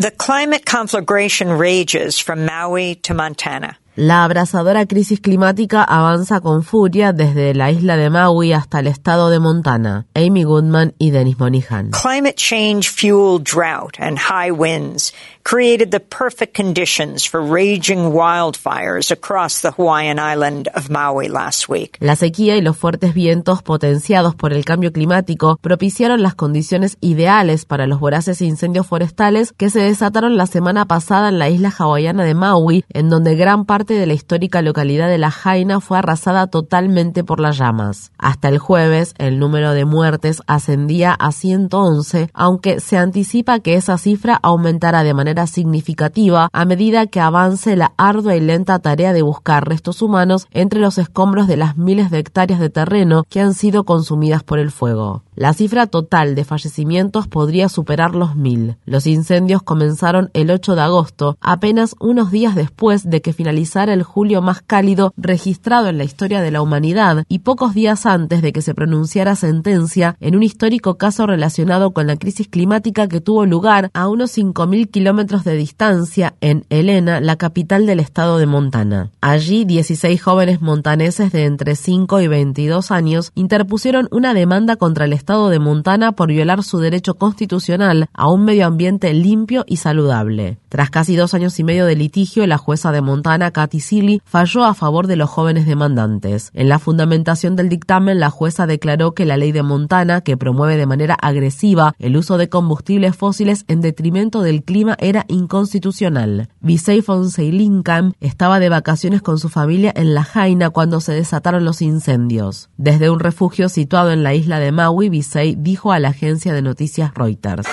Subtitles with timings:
[0.00, 3.78] The climate conflagration rages from Maui to Montana.
[3.96, 9.28] La abrasadora crisis climática avanza con furia desde la isla de Maui hasta el estado
[9.28, 10.06] de Montana.
[10.14, 11.90] Amy Goodman y Dennis Monihan.
[11.90, 15.12] Climate change fueled drought and high winds
[15.48, 21.96] created the perfect conditions for raging wildfires across the Hawaiian island of Maui last week.
[22.00, 27.64] La sequía y los fuertes vientos potenciados por el cambio climático propiciaron las condiciones ideales
[27.64, 32.24] para los voraces incendios forestales que se desataron la semana pasada en la isla hawaiana
[32.24, 36.48] de Maui, en donde gran parte de la histórica localidad de La Jaina fue arrasada
[36.48, 38.12] totalmente por las llamas.
[38.18, 43.96] Hasta el jueves, el número de muertes ascendía a 111, aunque se anticipa que esa
[43.96, 49.22] cifra aumentará de manera significativa a medida que avance la ardua y lenta tarea de
[49.22, 53.54] buscar restos humanos entre los escombros de las miles de hectáreas de terreno que han
[53.54, 55.22] sido consumidas por el fuego.
[55.38, 58.74] La cifra total de fallecimientos podría superar los mil.
[58.84, 64.02] Los incendios comenzaron el 8 de agosto, apenas unos días después de que finalizara el
[64.02, 68.52] julio más cálido registrado en la historia de la humanidad y pocos días antes de
[68.52, 73.46] que se pronunciara sentencia en un histórico caso relacionado con la crisis climática que tuvo
[73.46, 79.12] lugar a unos 5.000 kilómetros de distancia en Helena, la capital del estado de Montana.
[79.20, 85.12] Allí, 16 jóvenes montaneses de entre 5 y 22 años interpusieron una demanda contra el
[85.12, 90.56] estado de Montana por violar su derecho constitucional a un medio ambiente limpio y saludable.
[90.68, 94.64] Tras casi dos años y medio de litigio, la jueza de Montana, Kathy Seeley, falló
[94.64, 96.50] a favor de los jóvenes demandantes.
[96.52, 100.76] En la fundamentación del dictamen, la jueza declaró que la ley de Montana, que promueve
[100.76, 106.48] de manera agresiva el uso de combustibles fósiles en detrimento del clima, era inconstitucional.
[106.60, 107.02] Visey
[107.50, 112.68] Lincoln estaba de vacaciones con su familia en La Jaina cuando se desataron los incendios.
[112.76, 116.62] Desde un refugio situado en la isla de Maui, Visey dijo a la agencia de
[116.62, 117.66] noticias Reuters.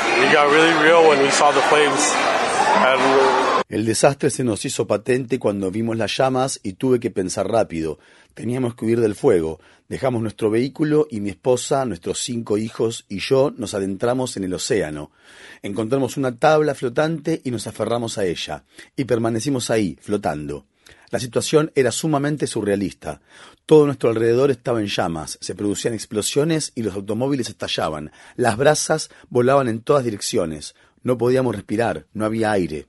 [3.68, 8.00] El desastre se nos hizo patente cuando vimos las llamas y tuve que pensar rápido.
[8.34, 9.59] Teníamos que huir del fuego.
[9.90, 14.53] Dejamos nuestro vehículo y mi esposa, nuestros cinco hijos y yo nos adentramos en el
[14.53, 15.12] océano.
[15.62, 18.64] Encontramos una tabla flotante y nos aferramos a ella.
[18.96, 20.66] Y permanecimos ahí, flotando.
[21.09, 23.22] La situación era sumamente surrealista.
[23.66, 28.12] Todo nuestro alrededor estaba en llamas, se producían explosiones y los automóviles estallaban.
[28.35, 30.75] Las brasas volaban en todas direcciones.
[31.05, 32.88] No podíamos respirar, no había aire.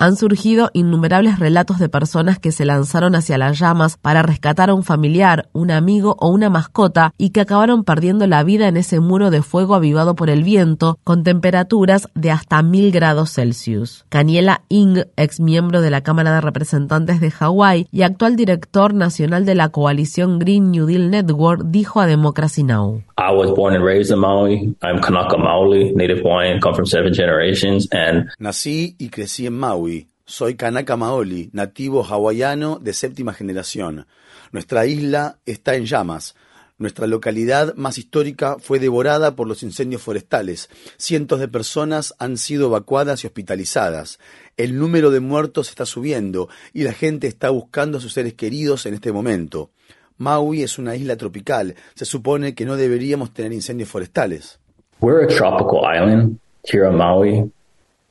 [0.00, 4.74] Han surgido innumerables relatos de personas que se lanzaron hacia las llamas para rescatar a
[4.74, 9.00] un familiar, un amigo o una mascota y que acabaron perdiendo la vida en ese
[9.00, 14.04] muro de fuego avivado por el viento con temperaturas de hasta mil grados Celsius.
[14.08, 19.44] Caniela Ing, ex miembro de la Cámara de Representantes de Hawái y actual director nacional
[19.44, 23.02] de la coalición Green New Deal Network, dijo a Democracy Now!
[23.18, 24.76] I was born and raised in Maui.
[24.80, 30.06] I'm Kanaka Maoli, native Hawaiian, come from seven generations, and Nací y crecí en Maui.
[30.24, 34.06] Soy Kanaka Maoli, nativo hawaiano de séptima generación.
[34.52, 36.36] Nuestra isla está en llamas.
[36.76, 40.70] Nuestra localidad más histórica fue devorada por los incendios forestales.
[40.98, 44.20] Cientos de personas han sido evacuadas y hospitalizadas.
[44.56, 48.86] El número de muertos está subiendo y la gente está buscando a sus seres queridos
[48.86, 49.72] en este momento.
[50.16, 51.74] Maui es una isla tropical.
[51.96, 54.60] Se supone que no deberíamos tener incendios forestales.
[55.00, 57.50] we're a tropical island here on Maui.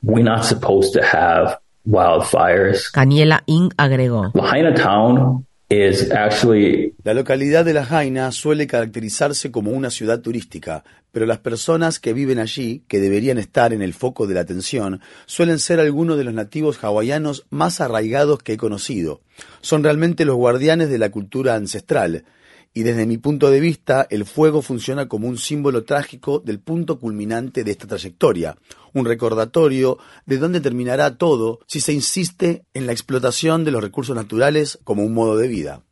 [0.02, 2.90] We're not supposed to have wildfires.
[2.92, 4.32] Caniela Ing agregó.
[4.34, 10.84] Lahaina town is actually La localidad de La Jaina suele caracterizarse como una ciudad turística,
[11.12, 15.00] pero las personas que viven allí, que deberían estar en el foco de la atención,
[15.26, 19.20] suelen ser algunos de los nativos hawaianos más arraigados que he conocido.
[19.60, 22.24] Son realmente los guardianes de la cultura ancestral.
[22.74, 26.98] Y desde mi punto de vista, el fuego funciona como un símbolo trágico del punto
[26.98, 28.56] culminante de esta trayectoria,
[28.92, 34.14] un recordatorio de dónde terminará todo si se insiste en la explotación de los recursos
[34.14, 35.82] naturales como un modo de vida.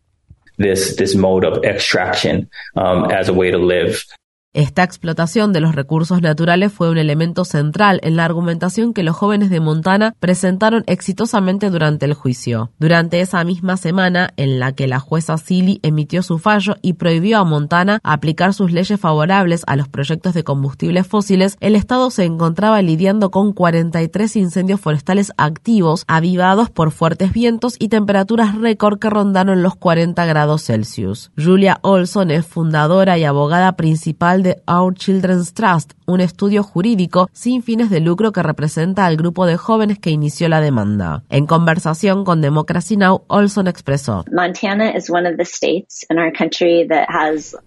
[4.56, 9.14] Esta explotación de los recursos naturales fue un elemento central en la argumentación que los
[9.14, 12.70] jóvenes de Montana presentaron exitosamente durante el juicio.
[12.78, 17.40] Durante esa misma semana en la que la jueza Seeley emitió su fallo y prohibió
[17.40, 22.24] a Montana aplicar sus leyes favorables a los proyectos de combustibles fósiles, el estado se
[22.24, 29.10] encontraba lidiando con 43 incendios forestales activos, avivados por fuertes vientos y temperaturas récord que
[29.10, 31.30] rondaron los 40 grados Celsius.
[31.36, 37.62] Julia Olson es fundadora y abogada principal de Our Children's Trust, un estudio jurídico sin
[37.62, 41.24] fines de lucro que representa al grupo de jóvenes que inició la demanda.
[41.28, 44.24] En conversación con Democracy Now, Olson expresó: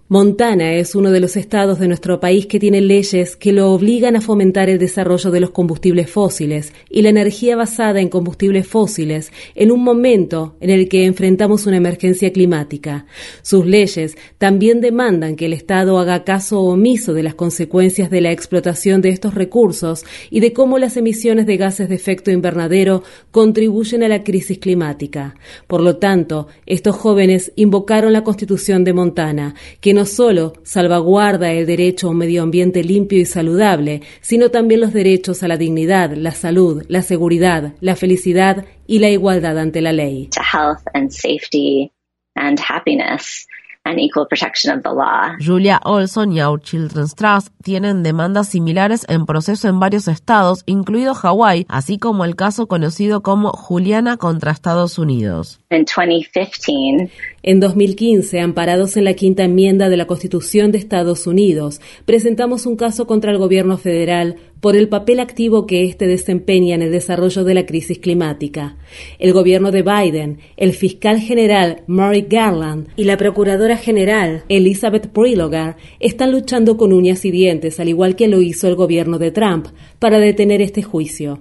[0.07, 4.15] Montana es uno de los estados de nuestro país que tiene leyes que lo obligan
[4.15, 9.31] a fomentar el desarrollo de los combustibles fósiles y la energía basada en combustibles fósiles
[9.55, 13.05] en un momento en el que enfrentamos una emergencia climática.
[13.41, 18.28] Sus leyes también demandan que el Estado haga caso omiso de las consecuencias de la
[18.31, 24.03] explotación de estos recursos y de cómo las emisiones de gases de efecto invernadero contribuyen
[24.03, 25.35] a la crisis climática.
[25.67, 31.65] Por lo tanto, estos jóvenes invocaron la Constitución de Montana, que no solo salvaguarda el
[31.65, 36.13] derecho a un medio ambiente limpio y saludable, sino también los derechos a la dignidad,
[36.15, 40.29] la salud, la seguridad, la felicidad y la igualdad ante la ley.
[40.31, 41.91] to health and safety
[42.35, 43.45] and happiness
[43.89, 45.35] and equal protection of the law.
[45.39, 51.13] Julia Olson y Our Children's Trust tienen demandas similares en proceso en varios estados, incluido
[51.15, 55.59] Hawái, así como el caso conocido como Juliana contra Estados Unidos.
[55.71, 61.79] In 2015, En 2015, amparados en la quinta enmienda de la Constitución de Estados Unidos,
[62.05, 66.81] presentamos un caso contra el gobierno federal por el papel activo que éste desempeña en
[66.81, 68.75] el desarrollo de la crisis climática.
[69.19, 75.77] El gobierno de Biden, el fiscal general Murray Garland y la procuradora general Elizabeth Prelogar
[76.01, 79.67] están luchando con uñas y dientes, al igual que lo hizo el gobierno de Trump,
[79.99, 81.39] para detener este juicio.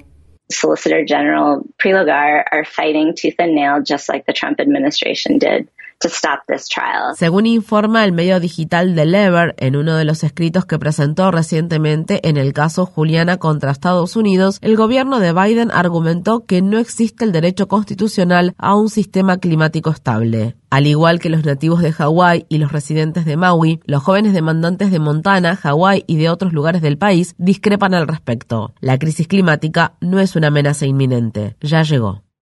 [0.50, 5.68] Solicitor General Prelogar are fighting tooth and nail just like the Trump administration did
[6.00, 7.14] to stop this trial.
[7.16, 12.28] Según informa el medio digital de Lever en uno de los escritos que presentó recientemente
[12.28, 17.24] en el caso Juliana contra Estados Unidos, el gobierno de Biden argumentó que no existe
[17.24, 20.56] el derecho constitucional a un sistema climático estable.
[20.70, 24.90] Al igual que los nativos de Hawái y los residentes de Maui, los jóvenes demandantes
[24.90, 28.74] de Montana, Hawái y de otros lugares del país discrepan al respecto.
[28.80, 32.27] La crisis climática no es una amenaza inminente, ya llegó.